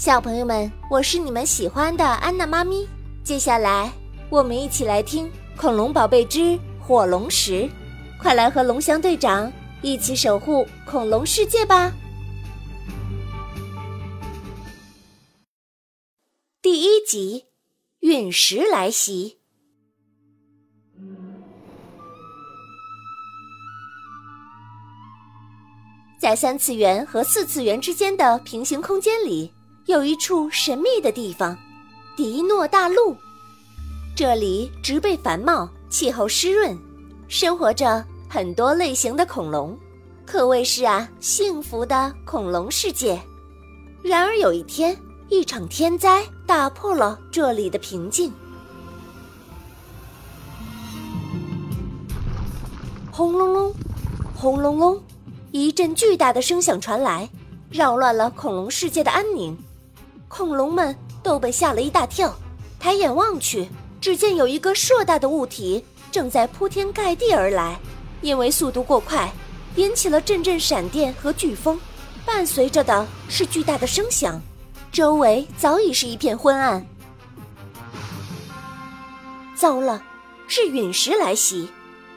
[0.00, 2.88] 小朋友们，我是你们喜欢的安娜妈咪。
[3.22, 3.92] 接下来，
[4.30, 5.26] 我们一起来听
[5.58, 7.64] 《恐龙宝贝之火龙石》，
[8.18, 9.52] 快来和龙翔队长
[9.82, 11.92] 一起守护恐龙世界吧！
[16.62, 17.44] 第一集，
[17.98, 19.38] 陨石来袭。
[26.18, 29.52] 在三次元和四次元之间的平行空间里，
[29.90, 31.58] 有一处神秘的地方——
[32.16, 33.16] 迪诺大陆。
[34.14, 36.78] 这里植被繁茂，气候湿润，
[37.26, 39.76] 生活着很多类型的恐龙，
[40.24, 43.20] 可谓是啊幸福的恐龙世界。
[44.00, 44.96] 然而有一天，
[45.28, 48.32] 一场天灾打破了这里的平静。
[53.10, 53.74] 轰隆隆，
[54.36, 55.02] 轰隆隆。
[55.50, 57.28] 一阵巨大的声响传来，
[57.72, 59.58] 扰乱了恐龙世界的安宁。
[60.30, 62.32] 恐龙们都被吓了一大跳，
[62.78, 63.68] 抬眼望去，
[64.00, 67.76] 只见有一个硕大的物体正在铺天盖地而来。
[68.22, 69.28] 因为速度过快，
[69.74, 71.78] 引起了阵阵闪电和飓风，
[72.24, 74.40] 伴随着的是巨大的声响。
[74.92, 76.86] 周围早已是一片昏暗。
[79.56, 80.00] 糟了，
[80.46, 81.68] 是陨石来袭！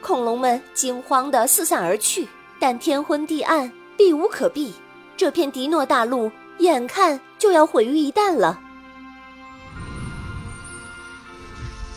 [0.00, 2.28] 恐龙们惊慌地四散而去。
[2.60, 4.72] 但天昏地暗，避无可避，
[5.16, 8.60] 这片迪诺大陆眼看就要毁于一旦了。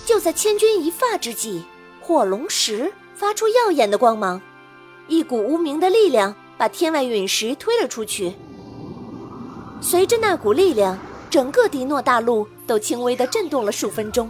[0.05, 1.63] 就在千钧一发之际，
[2.01, 4.41] 火龙石发出耀眼的光芒，
[5.07, 8.33] 一股无名的力量把天外陨石推了出去。
[9.81, 10.97] 随着那股力量，
[11.29, 14.29] 整个迪诺大陆都轻微的震动了数分钟，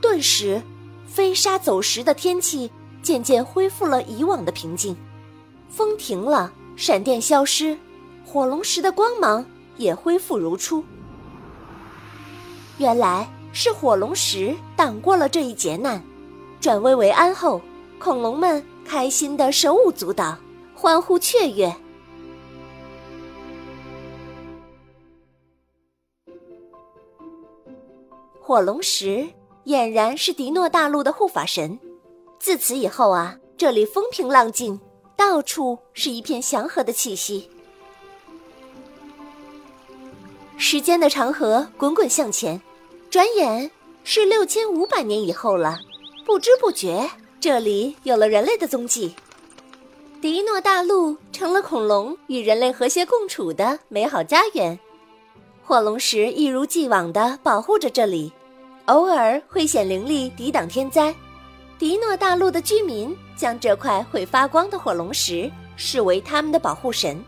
[0.00, 0.62] 顿时，
[1.06, 2.70] 飞沙走石的天气
[3.02, 4.96] 渐渐恢复了以往的平静。
[5.68, 7.76] 风停了，闪电消失，
[8.24, 9.44] 火龙石的光芒
[9.78, 10.84] 也恢复如初。
[12.76, 16.04] 原来是火龙石挡过了这一劫难，
[16.60, 17.60] 转危为安后，
[17.98, 20.36] 恐龙们开心的手舞足蹈，
[20.74, 21.74] 欢呼雀跃。
[28.40, 29.28] 火龙石
[29.64, 31.78] 俨然是迪诺大陆的护法神，
[32.38, 34.80] 自此以后啊，这里风平浪静。
[35.16, 37.50] 到处是一片祥和的气息。
[40.60, 42.60] 时间的长河滚滚向前，
[43.08, 43.70] 转眼
[44.02, 45.78] 是六千五百年以后了。
[46.26, 47.08] 不知不觉，
[47.38, 49.14] 这里有了人类的踪迹。
[50.20, 54.76] 迪诺大陆成了恐龙与人类和谐共处的美好家园。
[55.62, 58.32] 火龙石一如既往地保护着这里，
[58.86, 61.14] 偶尔会显灵力抵挡天灾。
[61.78, 67.22] 迪诺大陆的居民将这块会发光的火龙石视为他们的保护神，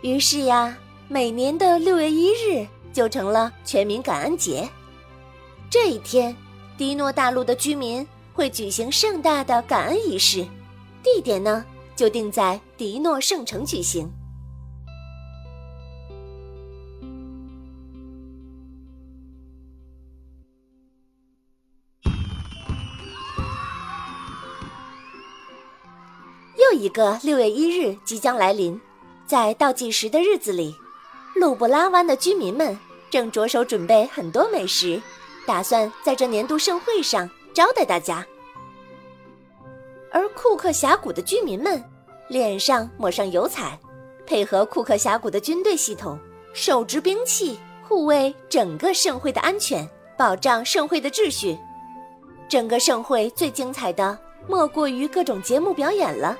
[0.00, 0.74] 于是呀，
[1.12, 4.70] 每年的六月一日就成了全民感恩节。
[5.68, 6.36] 这一天，
[6.78, 10.46] 迪诺大陆的居民会举行盛大的感恩仪式，
[11.02, 11.64] 地点呢
[11.96, 14.08] 就定在迪诺圣城举行。
[26.56, 28.80] 又一个六月一日即将来临，
[29.26, 30.72] 在倒计时的日子里，
[31.34, 35.00] 鲁布拉湾的居民们正着手准备很多美食，
[35.46, 38.26] 打算在这年度盛会上招待大家。
[40.12, 41.82] 而库克峡谷的居民们
[42.28, 43.78] 脸上抹上油彩，
[44.26, 46.18] 配合库克峡谷的军队系统，
[46.52, 47.58] 手执兵器
[47.88, 51.56] 护卫整个盛会的安全，保障盛会的秩序。
[52.48, 54.18] 整个盛会最精彩的
[54.48, 56.36] 莫过于各种节目表演了。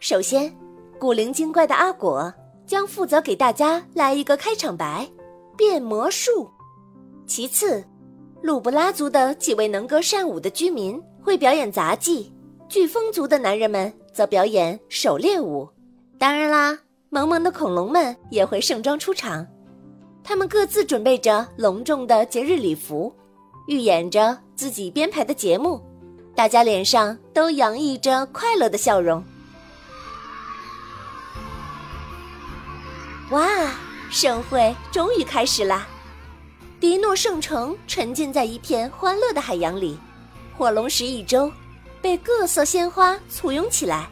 [0.00, 0.54] 首先，
[0.98, 2.32] 古灵精怪的阿果
[2.68, 5.08] 将负责给大家来一个开场白，
[5.56, 6.50] 变魔术。
[7.26, 7.82] 其次，
[8.42, 12.30] 鲁布拉族的几位能歌善舞的居民会表演杂技，
[12.68, 15.66] 飓风族的男人们则表演狩猎舞。
[16.18, 16.78] 当然啦，
[17.08, 19.46] 萌萌的恐龙们也会盛装出场，
[20.22, 23.10] 他们各自准备着隆重的节日礼服，
[23.66, 25.80] 预演着自己编排的节目，
[26.34, 29.24] 大家脸上都洋溢着快乐的笑容。
[33.30, 33.46] 哇！
[34.10, 35.86] 盛会终于开始啦！
[36.80, 39.98] 迪诺圣城沉浸在一片欢乐的海洋里，
[40.56, 41.52] 火龙石一周
[42.00, 44.08] 被各色鲜花簇拥起来，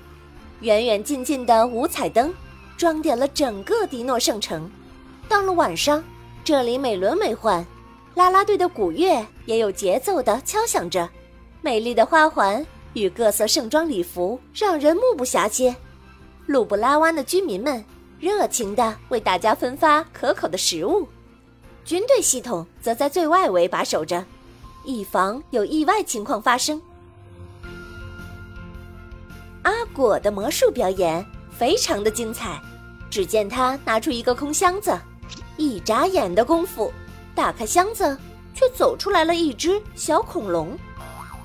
[0.60, 2.30] 远远近近的五彩灯
[2.76, 4.70] 装点了整个迪诺圣城。
[5.30, 6.04] 到了晚上，
[6.44, 7.64] 这里美轮美奂，
[8.14, 11.08] 啦啦队的鼓乐也有节奏地敲响着，
[11.62, 15.74] 美丽的花环与各色盛装礼服让人目不暇接。
[16.44, 17.82] 鲁布拉湾的居民们。
[18.18, 21.06] 热情地为大家分发可口的食物。
[21.84, 24.24] 军队系统则在最外围把守着，
[24.84, 26.80] 以防有意外情况发生。
[29.62, 32.60] 阿果的魔术表演非常的精彩，
[33.10, 34.98] 只见他拿出一个空箱子，
[35.56, 36.92] 一眨眼的功夫，
[37.34, 38.16] 打开箱子，
[38.54, 40.76] 却走出来了一只小恐龙。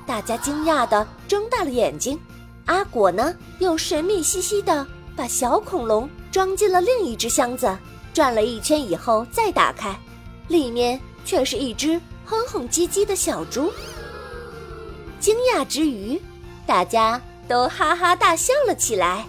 [0.06, 2.20] 大家惊讶的睁大了眼睛。
[2.66, 4.86] 阿果呢，又神秘兮兮的
[5.16, 7.78] 把小恐龙装进了另一只箱子，
[8.14, 9.94] 转了一圈以后再打开。
[10.48, 13.72] 里面却是一只哼哼唧唧的小猪。
[15.20, 16.20] 惊讶之余，
[16.66, 19.26] 大家都哈哈大笑了起来。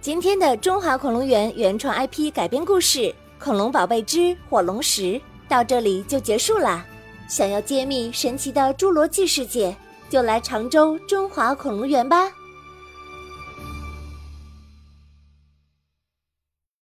[0.00, 2.98] 今天的中华恐龙园原创 IP 改编故事
[3.38, 5.02] 《恐龙宝贝之火龙石》
[5.46, 6.86] 到这里就结束啦。
[7.30, 9.74] 想要揭秘神奇的侏罗纪世界，
[10.08, 12.28] 就来常州中华恐龙园吧。